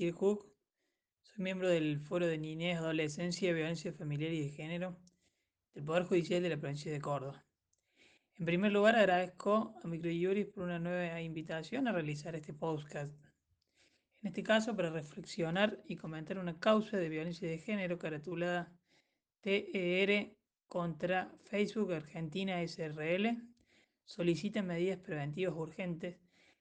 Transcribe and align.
Soy 0.00 0.38
miembro 1.36 1.68
del 1.68 2.00
Foro 2.00 2.26
de 2.26 2.38
Niñez, 2.38 2.78
Adolescencia, 2.78 3.52
Violencia 3.52 3.92
Familiar 3.92 4.32
y 4.32 4.44
de 4.44 4.48
Género 4.48 4.96
del 5.74 5.84
Poder 5.84 6.04
Judicial 6.04 6.42
de 6.42 6.48
la 6.48 6.56
provincia 6.56 6.90
de 6.90 7.02
Córdoba. 7.02 7.44
En 8.38 8.46
primer 8.46 8.72
lugar, 8.72 8.96
agradezco 8.96 9.74
a 9.84 9.86
Microjuris 9.86 10.46
por 10.46 10.64
una 10.64 10.78
nueva 10.78 11.20
invitación 11.20 11.86
a 11.86 11.92
realizar 11.92 12.34
este 12.34 12.54
podcast. 12.54 13.12
En 14.22 14.28
este 14.28 14.42
caso, 14.42 14.74
para 14.74 14.88
reflexionar 14.88 15.82
y 15.84 15.96
comentar 15.96 16.38
una 16.38 16.58
causa 16.58 16.96
de 16.96 17.10
violencia 17.10 17.46
de 17.46 17.58
género 17.58 17.98
caratulada 17.98 18.72
TER 19.42 20.34
contra 20.66 21.30
Facebook 21.44 21.92
Argentina 21.92 22.66
SRL, 22.66 23.36
solicita 24.06 24.62
medidas 24.62 24.98
preventivas 25.00 25.54
urgentes 25.54 26.16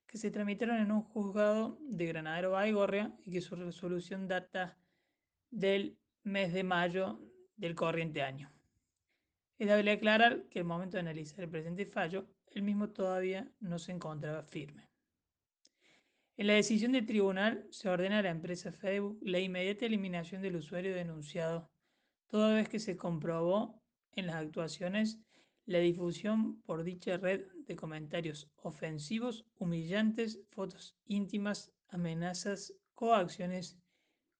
que 0.10 0.18
se 0.18 0.32
tramitaron 0.32 0.78
en 0.78 0.92
un 0.92 1.04
juzgado 1.04 1.78
de 1.82 2.08
Granadero 2.08 2.52
Baigorria 2.52 3.16
y 3.26 3.32
que 3.32 3.42
su 3.42 3.56
resolución 3.56 4.28
data 4.28 4.76
del 5.52 6.00
mes 6.24 6.52
de 6.52 6.64
mayo 6.64 7.22
del 7.58 7.76
corriente 7.76 8.24
año. 8.24 8.52
Es 9.60 9.68
dable 9.68 9.92
aclarar 9.92 10.48
que 10.50 10.60
al 10.60 10.66
momento 10.66 10.98
de 10.98 11.02
analizar 11.02 11.42
el 11.42 11.50
presente 11.52 11.86
fallo, 11.86 12.28
el 12.48 12.64
mismo 12.64 12.90
todavía 12.90 13.52
no 13.60 13.78
se 13.78 13.92
encontraba 13.92 14.42
firme. 14.42 14.90
En 16.38 16.48
la 16.48 16.54
decisión 16.54 16.94
del 16.94 17.06
tribunal 17.06 17.68
se 17.70 17.88
ordena 17.88 18.20
a 18.20 18.24
la 18.24 18.32
empresa 18.32 18.72
Facebook 18.72 19.20
la 19.22 19.40
inmediata 19.40 19.86
eliminación 19.86 20.42
del 20.42 20.56
usuario 20.56 20.96
denunciado, 20.96 21.70
toda 22.30 22.56
vez 22.56 22.68
que 22.68 22.80
se 22.80 22.98
comprobó 22.98 23.80
en 24.16 24.26
las 24.26 24.38
actuaciones 24.38 25.20
la 25.70 25.78
difusión 25.78 26.60
por 26.64 26.84
dicha 26.84 27.18
red 27.18 27.46
de 27.68 27.76
comentarios 27.76 28.50
ofensivos, 28.56 29.46
humillantes, 29.60 30.40
fotos 30.50 30.96
íntimas, 31.06 31.72
amenazas, 31.90 32.74
coacciones 32.96 33.78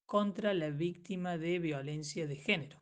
contra 0.08 0.56
la 0.56 0.72
víctima 0.72 1.38
de 1.38 1.60
violencia 1.60 2.26
de 2.26 2.36
género. 2.36 2.82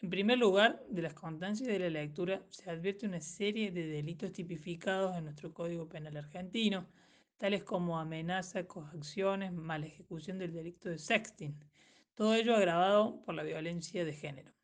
En 0.00 0.10
primer 0.10 0.38
lugar, 0.38 0.84
de 0.90 1.02
las 1.02 1.14
constancias 1.14 1.68
de 1.68 1.78
la 1.78 1.88
lectura 1.88 2.44
se 2.50 2.68
advierte 2.68 3.06
una 3.06 3.20
serie 3.20 3.70
de 3.70 3.86
delitos 3.86 4.32
tipificados 4.32 5.16
en 5.16 5.22
nuestro 5.22 5.54
Código 5.54 5.88
Penal 5.88 6.16
argentino, 6.16 6.88
tales 7.36 7.62
como 7.62 8.00
amenaza, 8.00 8.66
coacciones, 8.66 9.52
mala 9.52 9.86
ejecución 9.86 10.38
del 10.38 10.52
delito 10.52 10.88
de 10.88 10.98
sexting, 10.98 11.56
todo 12.16 12.34
ello 12.34 12.56
agravado 12.56 13.22
por 13.22 13.36
la 13.36 13.44
violencia 13.44 14.04
de 14.04 14.12
género. 14.12 14.57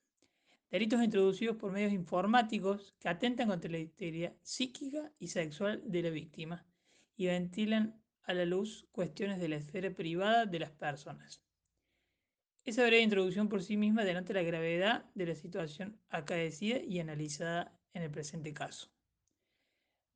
Delitos 0.71 1.03
introducidos 1.03 1.57
por 1.57 1.73
medios 1.73 1.93
informáticos 1.93 2.95
que 2.99 3.09
atentan 3.09 3.49
contra 3.49 3.71
la 3.71 3.79
integridad 3.79 4.35
psíquica 4.43 5.13
y 5.19 5.29
sexual 5.29 5.83
de 5.85 6.03
la 6.03 6.11
víctima 6.11 6.67
y 7.17 7.27
ventilan 7.27 8.03
a 8.25 8.35
la 8.35 8.45
luz 8.45 8.89
cuestiones 8.91 9.39
de 9.39 9.49
la 9.49 9.57
esfera 9.57 9.91
privada 9.95 10.47
de 10.47 10.59
las 10.59 10.71
personas. 10.71 11.43
Esa 12.65 12.83
breve 12.83 13.03
introducción 13.03 13.49
por 13.49 13.63
sí 13.63 13.77
misma 13.77 14.05
denota 14.05 14.33
la 14.33 14.43
gravedad 14.43 15.05
de 15.15 15.27
la 15.27 15.35
situación 15.35 16.01
acaecida 16.09 16.79
y 16.79 16.99
analizada 16.99 17.79
en 17.93 18.03
el 18.03 18.11
presente 18.11 18.55
caso. 18.55 18.91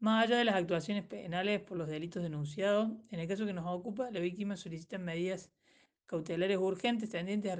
Más 0.01 0.25
allá 0.25 0.39
de 0.39 0.45
las 0.45 0.55
actuaciones 0.55 1.05
penales 1.05 1.61
por 1.61 1.77
los 1.77 1.89
delitos 1.89 2.23
denunciados, 2.23 2.91
en 3.11 3.21
el 3.21 3.29
caso 3.29 3.45
que 3.45 3.53
nos 3.53 3.67
ocupa, 3.67 4.11
la 4.11 4.21
víctima 4.21 4.57
solicita 4.57 4.97
medidas 4.97 5.53
cautelares 6.07 6.57
urgentes 6.57 7.11
tendientes 7.11 7.53
a 7.53 7.57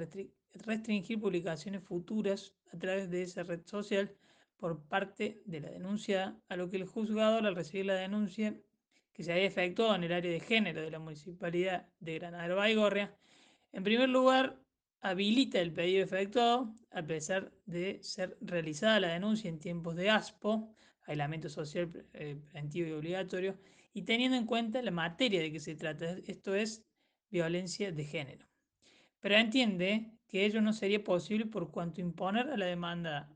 restringir 0.53 1.19
publicaciones 1.19 1.83
futuras 1.83 2.55
a 2.73 2.77
través 2.77 3.09
de 3.09 3.23
esa 3.23 3.43
red 3.43 3.61
social 3.65 4.15
por 4.57 4.83
parte 4.83 5.41
de 5.45 5.61
la 5.61 5.69
denunciada, 5.69 6.39
a 6.49 6.55
lo 6.55 6.69
que 6.69 6.77
el 6.77 6.85
juzgador 6.85 7.45
al 7.45 7.55
recibir 7.55 7.85
la 7.85 7.95
denuncia 7.95 8.59
que 9.13 9.23
se 9.23 9.31
había 9.31 9.45
efectuado 9.45 9.95
en 9.95 10.03
el 10.03 10.13
área 10.13 10.31
de 10.31 10.39
género 10.39 10.81
de 10.81 10.91
la 10.91 10.99
Municipalidad 10.99 11.87
de 11.99 12.15
Granadero 12.15 12.57
Baigorria, 12.57 13.15
en 13.71 13.83
primer 13.83 14.09
lugar 14.09 14.61
habilita 15.01 15.59
el 15.59 15.71
pedido 15.71 16.03
efectuado, 16.03 16.73
a 16.91 17.03
pesar 17.03 17.51
de 17.65 17.99
ser 18.03 18.37
realizada 18.41 18.99
la 18.99 19.09
denuncia 19.09 19.49
en 19.49 19.59
tiempos 19.59 19.95
de 19.95 20.09
ASPO, 20.09 20.73
aislamiento 21.05 21.49
social 21.49 22.05
eh, 22.13 22.37
preventivo 22.43 22.87
y 22.89 22.91
obligatorio, 22.91 23.57
y 23.93 24.03
teniendo 24.03 24.37
en 24.37 24.45
cuenta 24.45 24.81
la 24.81 24.91
materia 24.91 25.41
de 25.41 25.51
que 25.51 25.59
se 25.59 25.75
trata, 25.75 26.17
esto 26.27 26.53
es 26.53 26.85
violencia 27.29 27.91
de 27.91 28.03
género. 28.03 28.48
Pero 29.19 29.35
entiende 29.35 30.11
que 30.27 30.45
ello 30.45 30.61
no 30.61 30.73
sería 30.73 31.03
posible 31.03 31.45
por 31.45 31.71
cuanto 31.71 32.01
imponer 32.01 32.49
a 32.49 32.57
la 32.57 32.65
demanda 32.65 33.29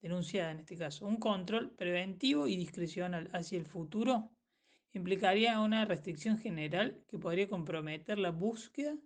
denunciada 0.00 0.50
en 0.50 0.58
este 0.60 0.76
caso 0.76 1.06
un 1.06 1.16
control 1.16 1.70
preventivo 1.70 2.46
y 2.46 2.56
discrecional 2.56 3.30
hacia 3.32 3.58
el 3.58 3.64
futuro 3.64 4.30
implicaría 4.92 5.60
una 5.60 5.84
restricción 5.84 6.38
general 6.38 7.02
que 7.08 7.18
podría 7.18 7.48
comprometer 7.48 8.18
la 8.18 8.30
búsqueda 8.30 8.96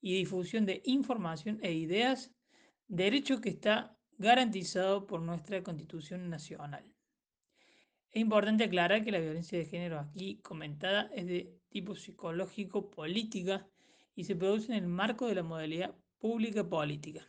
y 0.00 0.14
difusión 0.14 0.64
de 0.64 0.80
información 0.84 1.58
e 1.62 1.72
ideas, 1.72 2.32
derecho 2.86 3.40
que 3.40 3.50
está 3.50 3.96
garantizado 4.16 5.06
por 5.06 5.20
nuestra 5.20 5.62
Constitución 5.62 6.30
Nacional. 6.30 6.84
Es 8.10 8.20
importante 8.20 8.64
aclarar 8.64 9.04
que 9.04 9.10
la 9.10 9.18
violencia 9.18 9.58
de 9.58 9.66
género 9.66 9.98
aquí 9.98 10.38
comentada 10.40 11.10
es 11.14 11.26
de 11.26 11.58
tipo 11.68 11.94
psicológico, 11.94 12.90
política 12.90 13.68
y 14.14 14.24
se 14.24 14.36
produce 14.36 14.72
en 14.72 14.78
el 14.78 14.86
marco 14.86 15.26
de 15.26 15.34
la 15.34 15.42
modalidad 15.42 15.94
pública 16.18 16.68
política. 16.68 17.26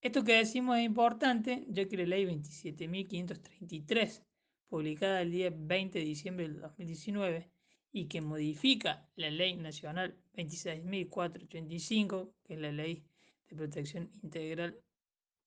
Esto 0.00 0.22
que 0.24 0.34
decimos 0.34 0.78
es 0.78 0.84
importante 0.84 1.64
ya 1.68 1.88
que 1.88 1.96
la 1.96 2.04
ley 2.04 2.26
27.533, 2.26 4.22
publicada 4.68 5.22
el 5.22 5.30
día 5.30 5.50
20 5.54 5.98
de 5.98 6.04
diciembre 6.04 6.48
del 6.48 6.60
2019, 6.60 7.50
y 7.94 8.06
que 8.06 8.20
modifica 8.20 9.08
la 9.14 9.30
Ley 9.30 9.54
Nacional 9.54 10.16
26.485, 10.34 12.32
que 12.42 12.54
es 12.54 12.60
la 12.60 12.72
Ley 12.72 13.04
de 13.48 13.56
Protección 13.56 14.10
Integral 14.20 14.76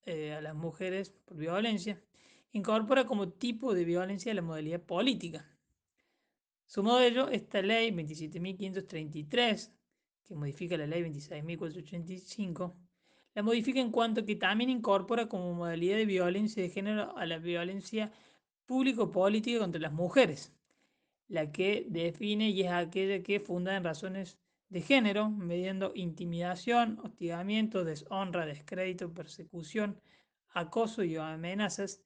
eh, 0.05 0.31
a 0.33 0.41
las 0.41 0.55
Mujeres 0.55 1.09
por 1.25 1.35
Violencia, 1.35 2.01
incorpora 2.53 3.05
como 3.05 3.27
tipo 3.27 3.73
de 3.73 3.83
violencia 3.83 4.33
la 4.33 4.41
modalidad 4.41 4.81
política. 4.81 5.45
Sumado 6.65 6.99
a 6.99 7.05
ello, 7.05 7.27
esta 7.27 7.61
Ley 7.61 7.91
27.533, 7.91 9.73
que 10.27 10.35
modifica 10.35 10.77
la 10.77 10.87
Ley 10.87 11.03
26.485, 11.03 12.73
la 13.35 13.43
modifica 13.43 13.79
en 13.79 13.91
cuanto 13.91 14.25
que 14.25 14.35
también 14.35 14.69
incorpora 14.69 15.27
como 15.27 15.53
modalidad 15.53 15.97
de 15.97 16.05
violencia 16.05 16.61
de 16.61 16.69
género 16.69 17.17
a 17.17 17.25
la 17.25 17.37
violencia 17.37 18.11
público-política 18.65 19.59
contra 19.59 19.79
las 19.79 19.93
mujeres 19.93 20.57
la 21.27 21.51
que 21.51 21.85
define 21.89 22.49
y 22.49 22.61
es 22.61 22.71
aquella 22.71 23.21
que 23.21 23.39
funda 23.39 23.75
en 23.75 23.83
razones 23.83 24.39
de 24.69 24.81
género, 24.81 25.29
mediando 25.29 25.91
intimidación, 25.95 26.99
hostigamiento, 27.03 27.83
deshonra, 27.83 28.45
descrédito, 28.45 29.13
persecución, 29.13 29.99
acoso 30.49 31.03
y 31.03 31.15
amenazas, 31.17 32.01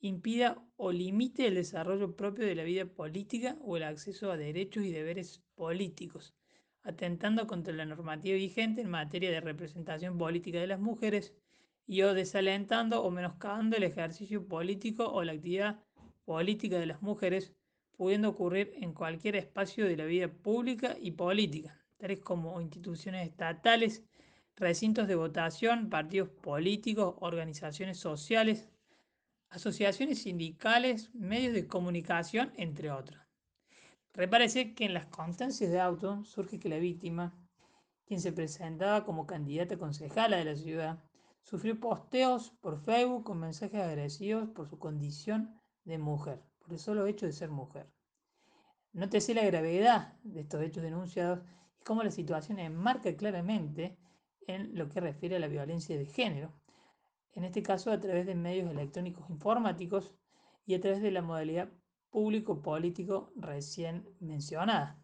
impida 0.00 0.62
o 0.76 0.92
limite 0.92 1.46
el 1.46 1.54
desarrollo 1.54 2.14
propio 2.14 2.46
de 2.46 2.54
la 2.54 2.64
vida 2.64 2.84
política 2.84 3.56
o 3.62 3.76
el 3.76 3.84
acceso 3.84 4.30
a 4.30 4.36
derechos 4.36 4.84
y 4.84 4.90
deberes 4.90 5.42
políticos, 5.54 6.34
atentando 6.84 7.46
contra 7.46 7.74
la 7.74 7.86
normativa 7.86 8.36
vigente 8.36 8.82
en 8.82 8.90
materia 8.90 9.30
de 9.30 9.40
representación 9.40 10.16
política 10.18 10.60
de 10.60 10.66
las 10.66 10.80
mujeres 10.80 11.34
y 11.86 12.02
o 12.02 12.14
desalentando 12.14 13.02
o 13.02 13.10
menoscabando 13.10 13.76
el 13.76 13.82
ejercicio 13.82 14.46
político 14.46 15.06
o 15.10 15.24
la 15.24 15.32
actividad 15.32 15.80
política 16.24 16.78
de 16.78 16.86
las 16.86 17.02
mujeres 17.02 17.52
pudiendo 17.96 18.30
ocurrir 18.30 18.72
en 18.76 18.92
cualquier 18.92 19.36
espacio 19.36 19.86
de 19.86 19.96
la 19.96 20.04
vida 20.04 20.28
pública 20.28 20.96
y 21.00 21.12
política, 21.12 21.80
tales 21.96 22.20
como 22.20 22.60
instituciones 22.60 23.28
estatales, 23.28 24.02
recintos 24.56 25.08
de 25.08 25.14
votación, 25.14 25.90
partidos 25.90 26.28
políticos, 26.28 27.14
organizaciones 27.20 27.98
sociales, 27.98 28.68
asociaciones 29.50 30.22
sindicales, 30.22 31.14
medios 31.14 31.54
de 31.54 31.66
comunicación, 31.66 32.52
entre 32.56 32.90
otros. 32.90 33.23
Reparece 34.14 34.74
que 34.74 34.84
en 34.84 34.94
las 34.94 35.06
constancias 35.06 35.70
de 35.70 35.80
auto 35.80 36.24
surge 36.24 36.58
que 36.58 36.68
la 36.68 36.78
víctima, 36.78 37.34
quien 38.06 38.20
se 38.20 38.32
presentaba 38.32 39.04
como 39.04 39.26
candidata 39.26 39.76
concejala 39.76 40.36
de 40.36 40.44
la 40.44 40.56
ciudad, 40.56 41.04
sufrió 41.42 41.78
posteos 41.78 42.50
por 42.60 42.80
Facebook 42.80 43.24
con 43.24 43.40
mensajes 43.40 43.80
agresivos 43.82 44.48
por 44.48 44.68
su 44.68 44.78
condición 44.78 45.60
de 45.84 45.98
mujer 45.98 46.42
por 46.64 46.72
el 46.72 46.78
solo 46.78 47.06
hecho 47.06 47.26
de 47.26 47.32
ser 47.32 47.50
mujer. 47.50 47.90
Nótese 48.92 49.34
la 49.34 49.44
gravedad 49.44 50.14
de 50.22 50.40
estos 50.40 50.62
hechos 50.62 50.82
denunciados 50.82 51.40
y 51.80 51.84
cómo 51.84 52.02
la 52.02 52.10
situación 52.10 52.58
enmarca 52.58 53.14
claramente 53.16 53.98
en 54.46 54.76
lo 54.76 54.88
que 54.88 55.00
refiere 55.00 55.36
a 55.36 55.40
la 55.40 55.48
violencia 55.48 55.98
de 55.98 56.06
género, 56.06 56.52
en 57.32 57.44
este 57.44 57.62
caso 57.62 57.90
a 57.90 58.00
través 58.00 58.26
de 58.26 58.34
medios 58.34 58.70
electrónicos 58.70 59.28
informáticos 59.28 60.14
y 60.64 60.74
a 60.74 60.80
través 60.80 61.02
de 61.02 61.10
la 61.10 61.22
modalidad 61.22 61.68
público-político 62.14 63.32
recién 63.34 64.08
mencionada, 64.20 65.02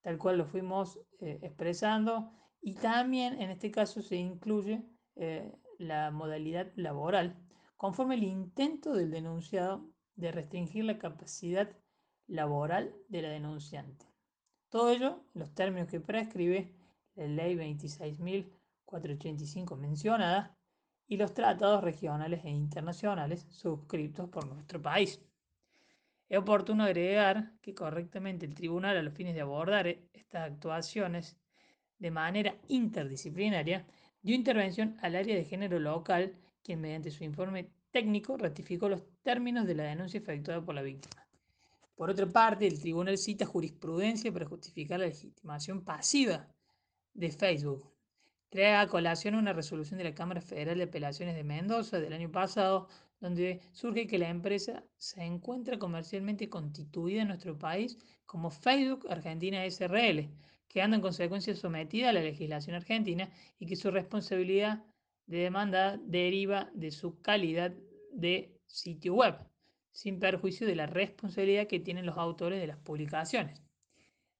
tal 0.00 0.18
cual 0.18 0.38
lo 0.38 0.44
fuimos 0.44 0.98
eh, 1.20 1.38
expresando, 1.40 2.32
y 2.60 2.74
también 2.74 3.40
en 3.40 3.50
este 3.50 3.70
caso 3.70 4.02
se 4.02 4.16
incluye 4.16 4.84
eh, 5.14 5.54
la 5.78 6.10
modalidad 6.10 6.72
laboral, 6.74 7.38
conforme 7.76 8.16
el 8.16 8.24
intento 8.24 8.92
del 8.92 9.12
denunciado 9.12 9.88
de 10.16 10.32
restringir 10.32 10.84
la 10.84 10.98
capacidad 10.98 11.70
laboral 12.26 12.92
de 13.08 13.22
la 13.22 13.28
denunciante. 13.28 14.04
Todo 14.68 14.90
ello 14.90 15.22
en 15.34 15.42
los 15.42 15.54
términos 15.54 15.86
que 15.86 16.00
prescribe 16.00 16.74
la 17.14 17.28
Ley 17.28 17.54
26.485 17.54 19.76
mencionada 19.76 20.58
y 21.06 21.18
los 21.18 21.34
tratados 21.34 21.84
regionales 21.84 22.44
e 22.44 22.50
internacionales 22.50 23.46
suscritos 23.48 24.28
por 24.28 24.48
nuestro 24.48 24.82
país. 24.82 25.20
Es 26.32 26.38
oportuno 26.38 26.84
agregar 26.84 27.52
que 27.60 27.74
correctamente 27.74 28.46
el 28.46 28.54
tribunal, 28.54 28.96
a 28.96 29.02
los 29.02 29.12
fines 29.12 29.34
de 29.34 29.42
abordar 29.42 29.86
estas 29.86 30.50
actuaciones 30.50 31.36
de 31.98 32.10
manera 32.10 32.56
interdisciplinaria, 32.68 33.84
dio 34.22 34.34
intervención 34.34 34.96
al 35.02 35.16
área 35.16 35.36
de 35.36 35.44
género 35.44 35.78
local, 35.78 36.32
quien 36.62 36.80
mediante 36.80 37.10
su 37.10 37.22
informe 37.22 37.68
técnico 37.90 38.38
ratificó 38.38 38.88
los 38.88 39.02
términos 39.22 39.66
de 39.66 39.74
la 39.74 39.82
denuncia 39.82 40.20
efectuada 40.20 40.64
por 40.64 40.74
la 40.74 40.80
víctima. 40.80 41.22
Por 41.94 42.08
otra 42.08 42.24
parte, 42.24 42.66
el 42.66 42.80
tribunal 42.80 43.18
cita 43.18 43.44
jurisprudencia 43.44 44.32
para 44.32 44.46
justificar 44.46 45.00
la 45.00 45.08
legitimación 45.08 45.84
pasiva 45.84 46.48
de 47.12 47.30
Facebook. 47.30 47.92
Trae 48.48 48.76
a 48.76 48.88
colación 48.88 49.34
una 49.34 49.52
resolución 49.52 49.98
de 49.98 50.04
la 50.04 50.14
Cámara 50.14 50.40
Federal 50.40 50.78
de 50.78 50.84
Apelaciones 50.84 51.36
de 51.36 51.44
Mendoza 51.44 52.00
del 52.00 52.14
año 52.14 52.32
pasado, 52.32 52.88
donde 53.22 53.60
surge 53.70 54.08
que 54.08 54.18
la 54.18 54.28
empresa 54.28 54.82
se 54.96 55.22
encuentra 55.22 55.78
comercialmente 55.78 56.48
constituida 56.48 57.22
en 57.22 57.28
nuestro 57.28 57.56
país 57.56 57.96
como 58.26 58.50
Facebook 58.50 59.06
Argentina 59.08 59.64
SRL, 59.64 60.28
quedando 60.66 60.96
en 60.96 61.02
consecuencia 61.02 61.54
sometida 61.54 62.08
a 62.08 62.12
la 62.12 62.20
legislación 62.20 62.74
argentina 62.74 63.30
y 63.60 63.66
que 63.66 63.76
su 63.76 63.92
responsabilidad 63.92 64.82
de 65.26 65.38
demanda 65.38 65.98
deriva 65.98 66.68
de 66.74 66.90
su 66.90 67.20
calidad 67.22 67.72
de 68.12 68.58
sitio 68.66 69.14
web, 69.14 69.38
sin 69.92 70.18
perjuicio 70.18 70.66
de 70.66 70.74
la 70.74 70.86
responsabilidad 70.86 71.68
que 71.68 71.78
tienen 71.78 72.06
los 72.06 72.18
autores 72.18 72.60
de 72.60 72.66
las 72.66 72.78
publicaciones. 72.78 73.62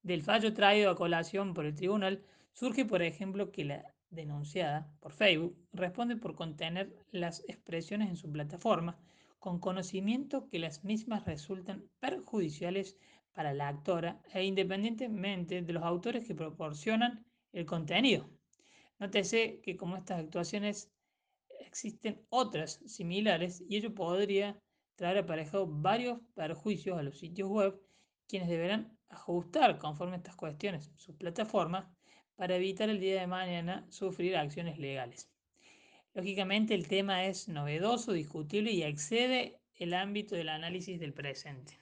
Del 0.02 0.24
fallo 0.24 0.52
traído 0.54 0.90
a 0.90 0.96
colación 0.96 1.54
por 1.54 1.66
el 1.66 1.76
tribunal 1.76 2.24
surge, 2.52 2.84
por 2.84 3.02
ejemplo, 3.02 3.52
que 3.52 3.64
la 3.64 3.94
denunciada 4.12 4.88
por 5.00 5.12
Facebook 5.12 5.56
responde 5.72 6.16
por 6.16 6.34
contener 6.34 6.94
las 7.10 7.40
expresiones 7.48 8.08
en 8.08 8.16
su 8.16 8.30
plataforma 8.30 8.98
con 9.38 9.58
conocimiento 9.58 10.48
que 10.48 10.60
las 10.60 10.84
mismas 10.84 11.24
resultan 11.24 11.84
perjudiciales 11.98 12.96
para 13.32 13.52
la 13.54 13.68
actora 13.68 14.20
e 14.32 14.44
independientemente 14.44 15.62
de 15.62 15.72
los 15.72 15.82
autores 15.82 16.26
que 16.26 16.34
proporcionan 16.34 17.24
el 17.52 17.66
contenido. 17.66 18.28
Nótese 18.98 19.60
que 19.62 19.76
como 19.76 19.96
estas 19.96 20.20
actuaciones 20.20 20.92
existen 21.60 22.24
otras 22.28 22.80
similares 22.86 23.64
y 23.68 23.76
ello 23.76 23.94
podría 23.94 24.56
traer 24.94 25.18
aparejado 25.18 25.66
varios 25.66 26.20
perjuicios 26.34 26.98
a 26.98 27.02
los 27.02 27.18
sitios 27.18 27.48
web, 27.48 27.80
quienes 28.28 28.48
deberán 28.48 28.96
ajustar 29.08 29.78
conforme 29.78 30.14
a 30.14 30.18
estas 30.18 30.36
cuestiones 30.36 30.92
sus 30.96 31.16
plataformas 31.16 31.86
para 32.36 32.56
evitar 32.56 32.88
el 32.88 33.00
día 33.00 33.20
de 33.20 33.26
mañana 33.26 33.86
sufrir 33.90 34.36
acciones 34.36 34.78
legales. 34.78 35.28
Lógicamente 36.14 36.74
el 36.74 36.88
tema 36.88 37.26
es 37.26 37.48
novedoso, 37.48 38.12
discutible 38.12 38.70
y 38.72 38.82
excede 38.82 39.60
el 39.76 39.94
ámbito 39.94 40.34
del 40.34 40.50
análisis 40.50 41.00
del 41.00 41.12
presente. 41.12 41.78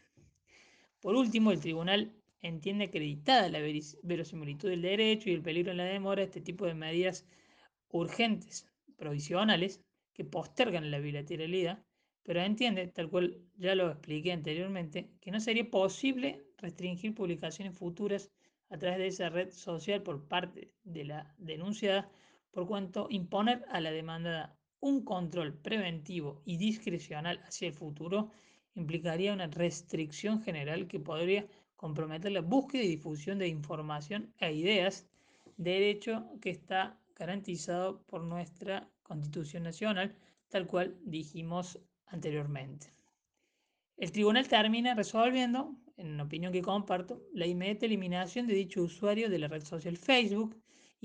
Por 1.00 1.16
último, 1.16 1.50
el 1.50 1.60
tribunal 1.60 2.12
entiende 2.42 2.84
acreditada 2.84 3.48
la 3.48 3.60
verosimilitud 4.02 4.68
del 4.68 4.82
derecho 4.82 5.30
y 5.30 5.34
el 5.34 5.42
peligro 5.42 5.72
en 5.72 5.78
la 5.78 5.84
demora 5.84 6.20
de 6.20 6.26
este 6.26 6.40
tipo 6.40 6.66
de 6.66 6.74
medidas 6.74 7.26
urgentes, 7.90 8.66
provisionales, 8.96 9.82
que 10.12 10.24
postergan 10.24 10.90
la 10.90 10.98
bilateralidad, 10.98 11.82
pero 12.22 12.42
entiende, 12.42 12.86
tal 12.88 13.08
cual 13.08 13.38
ya 13.56 13.74
lo 13.74 13.90
expliqué 13.90 14.32
anteriormente, 14.32 15.10
que 15.20 15.30
no 15.30 15.40
sería 15.40 15.70
posible 15.70 16.44
restringir 16.58 17.14
publicaciones 17.14 17.76
futuras 17.76 18.30
a 18.70 18.78
través 18.78 18.98
de 18.98 19.06
esa 19.08 19.28
red 19.28 19.50
social 19.50 20.02
por 20.02 20.26
parte 20.26 20.72
de 20.84 21.04
la 21.04 21.34
denunciada, 21.38 22.08
por 22.50 22.66
cuanto 22.66 23.06
imponer 23.10 23.64
a 23.68 23.80
la 23.80 23.90
demandada 23.90 24.56
un 24.80 25.04
control 25.04 25.54
preventivo 25.54 26.40
y 26.44 26.56
discrecional 26.56 27.40
hacia 27.44 27.68
el 27.68 27.74
futuro 27.74 28.30
implicaría 28.74 29.32
una 29.32 29.46
restricción 29.46 30.42
general 30.42 30.86
que 30.86 31.00
podría 31.00 31.46
comprometer 31.76 32.32
la 32.32 32.40
búsqueda 32.40 32.82
y 32.82 32.88
difusión 32.88 33.38
de 33.38 33.48
información 33.48 34.32
e 34.38 34.52
ideas, 34.52 35.06
derecho 35.56 36.26
que 36.40 36.50
está 36.50 36.98
garantizado 37.16 38.02
por 38.06 38.22
nuestra 38.22 38.88
Constitución 39.02 39.64
Nacional, 39.64 40.14
tal 40.48 40.66
cual 40.66 40.96
dijimos 41.04 41.78
anteriormente. 42.06 42.92
El 43.96 44.12
tribunal 44.12 44.48
termina 44.48 44.94
resolviendo, 44.94 45.74
en 46.00 46.18
opinión 46.20 46.52
que 46.52 46.62
comparto, 46.62 47.22
la 47.34 47.46
inmediata 47.46 47.86
eliminación 47.86 48.46
de 48.46 48.54
dicho 48.54 48.82
usuario 48.82 49.28
de 49.28 49.38
la 49.38 49.48
red 49.48 49.62
social 49.62 49.96
Facebook 49.96 50.56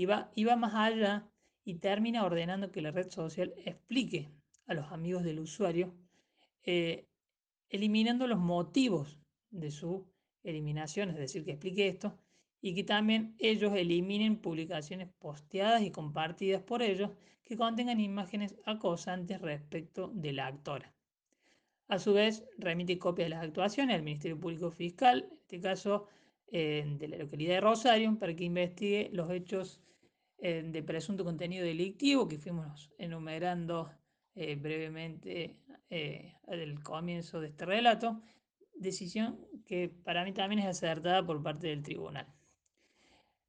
va, 0.10 0.56
más 0.56 0.74
allá 0.74 1.30
y 1.66 1.76
termina 1.76 2.24
ordenando 2.24 2.72
que 2.72 2.82
la 2.82 2.92
red 2.92 3.10
social 3.10 3.54
explique 3.58 4.32
a 4.68 4.74
los 4.74 4.92
amigos 4.92 5.24
del 5.24 5.40
usuario 5.40 5.94
eh, 6.64 7.08
eliminando 7.70 8.26
los 8.26 8.40
motivos 8.40 9.20
de 9.52 9.70
su 9.70 10.08
eliminación, 10.44 11.10
es 11.10 11.18
decir, 11.18 11.44
que 11.44 11.52
explique 11.52 11.88
esto, 11.88 12.18
y 12.62 12.74
que 12.74 12.84
también 12.84 13.36
ellos 13.38 13.74
eliminen 13.76 14.38
publicaciones 14.38 15.10
posteadas 15.20 15.84
y 15.84 15.92
compartidas 15.92 16.64
por 16.64 16.82
ellos 16.82 17.12
que 17.44 17.58
contengan 17.58 18.00
imágenes 18.00 18.56
acosantes 18.66 19.42
respecto 19.42 20.12
de 20.14 20.34
la 20.34 20.48
actora. 20.48 20.95
A 21.88 22.00
su 22.00 22.14
vez, 22.14 22.44
remite 22.58 22.98
copias 22.98 23.28
de 23.28 23.36
las 23.36 23.44
actuaciones 23.44 23.96
al 23.96 24.04
Ministerio 24.04 24.40
Público 24.40 24.72
Fiscal, 24.72 25.28
en 25.30 25.38
este 25.38 25.60
caso 25.60 26.08
eh, 26.48 26.84
de 26.98 27.08
la 27.08 27.18
localidad 27.18 27.56
de 27.56 27.62
Rosario, 27.62 28.18
para 28.18 28.36
que 28.36 28.44
investigue 28.44 29.10
los 29.14 29.30
hechos 29.30 29.82
eh, 30.40 30.64
de 30.66 30.84
presunto 30.84 31.24
contenido 31.24 31.64
delictivo 31.64 32.28
que 32.28 32.40
fuimos 32.40 32.92
enumerando 32.98 33.92
eh, 34.34 34.56
brevemente 34.56 35.60
al 36.48 36.84
comienzo 36.84 37.40
de 37.40 37.48
este 37.48 37.66
relato, 37.66 38.22
decisión 38.74 39.48
que 39.66 39.88
para 39.88 40.26
mí 40.26 40.34
también 40.34 40.60
es 40.60 40.66
acertada 40.66 41.26
por 41.26 41.42
parte 41.42 41.68
del 41.68 41.84
tribunal. 41.84 42.28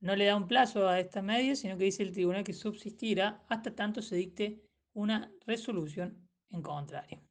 No 0.00 0.14
le 0.14 0.26
da 0.26 0.36
un 0.36 0.46
plazo 0.46 0.86
a 0.88 1.00
esta 1.00 1.22
medida, 1.22 1.56
sino 1.56 1.76
que 1.76 1.84
dice 1.84 2.02
el 2.02 2.12
tribunal 2.12 2.44
que 2.44 2.52
subsistirá 2.52 3.42
hasta 3.48 3.74
tanto 3.74 4.02
se 4.02 4.14
dicte 4.14 4.62
una 4.92 5.32
resolución 5.46 6.28
en 6.50 6.62
contrario. 6.62 7.25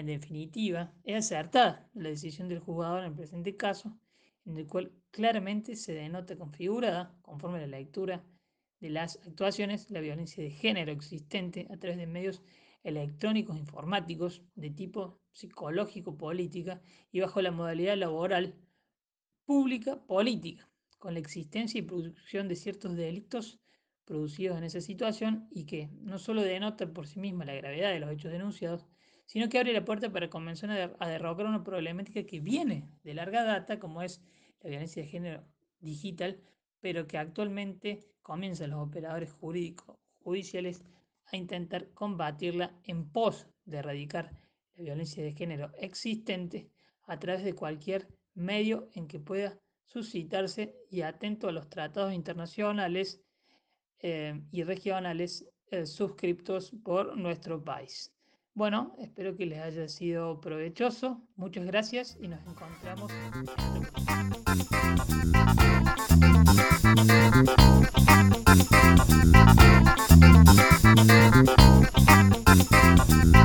En 0.00 0.06
definitiva, 0.06 0.94
es 1.04 1.26
acertada 1.26 1.86
la 1.92 2.08
decisión 2.08 2.48
del 2.48 2.60
juzgador 2.60 3.00
en 3.00 3.10
el 3.10 3.14
presente 3.14 3.54
caso, 3.54 3.98
en 4.46 4.56
el 4.56 4.66
cual 4.66 4.92
claramente 5.10 5.76
se 5.76 5.92
denota 5.92 6.38
configurada, 6.38 7.14
conforme 7.20 7.58
a 7.58 7.66
la 7.66 7.78
lectura 7.78 8.24
de 8.80 8.88
las 8.88 9.16
actuaciones, 9.26 9.90
la 9.90 10.00
violencia 10.00 10.42
de 10.42 10.52
género 10.52 10.90
existente 10.90 11.68
a 11.70 11.76
través 11.76 11.98
de 11.98 12.06
medios 12.06 12.42
electrónicos 12.82 13.58
informáticos 13.58 14.42
de 14.54 14.70
tipo 14.70 15.20
psicológico-política 15.32 16.80
y 17.12 17.20
bajo 17.20 17.42
la 17.42 17.50
modalidad 17.50 17.98
laboral 17.98 18.54
pública 19.44 20.02
política, 20.06 20.66
con 20.98 21.12
la 21.12 21.20
existencia 21.20 21.78
y 21.78 21.82
producción 21.82 22.48
de 22.48 22.56
ciertos 22.56 22.96
delitos 22.96 23.60
producidos 24.06 24.56
en 24.56 24.64
esa 24.64 24.80
situación 24.80 25.46
y 25.50 25.66
que 25.66 25.90
no 26.00 26.18
solo 26.18 26.40
denota 26.40 26.90
por 26.90 27.06
sí 27.06 27.20
misma 27.20 27.44
la 27.44 27.52
gravedad 27.52 27.92
de 27.92 28.00
los 28.00 28.10
hechos 28.10 28.32
denunciados, 28.32 28.86
sino 29.30 29.48
que 29.48 29.60
abre 29.60 29.72
la 29.72 29.84
puerta 29.84 30.10
para 30.10 30.28
comenzar 30.28 30.72
a, 30.98 31.08
derrocar 31.08 31.46
una 31.46 31.62
problemática 31.62 32.24
que 32.24 32.40
viene 32.40 32.88
de 33.04 33.14
larga 33.14 33.44
data, 33.44 33.78
como 33.78 34.02
es 34.02 34.20
la 34.60 34.70
violencia 34.70 35.04
de 35.04 35.08
género 35.08 35.44
digital, 35.78 36.40
pero 36.80 37.06
que 37.06 37.16
actualmente 37.16 38.08
comienzan 38.22 38.70
los 38.70 38.80
operadores 38.80 39.32
jurídicos 39.32 39.96
judiciales 40.18 40.82
a 41.26 41.36
intentar 41.36 41.90
combatirla 41.90 42.76
en 42.82 43.08
pos 43.08 43.46
de 43.66 43.76
erradicar 43.76 44.32
la 44.74 44.82
violencia 44.82 45.22
de 45.22 45.32
género 45.32 45.70
existente 45.78 46.68
a 47.04 47.16
través 47.20 47.44
de 47.44 47.54
cualquier 47.54 48.08
medio 48.34 48.88
en 48.94 49.06
que 49.06 49.20
pueda 49.20 49.56
suscitarse 49.84 50.74
y 50.90 51.02
atento 51.02 51.46
a 51.46 51.52
los 51.52 51.68
tratados 51.68 52.12
internacionales 52.14 53.22
eh, 54.00 54.42
y 54.50 54.64
regionales 54.64 55.48
eh, 55.70 55.86
suscriptos 55.86 56.72
por 56.82 57.16
nuestro 57.16 57.62
país. 57.62 58.12
Bueno, 58.54 58.94
espero 58.98 59.36
que 59.36 59.46
les 59.46 59.60
haya 59.60 59.88
sido 59.88 60.40
provechoso. 60.40 61.22
Muchas 61.36 61.64
gracias 61.64 62.18
y 62.20 62.28
nos 62.28 62.40
encontramos. 62.46 63.10
En 73.32 73.39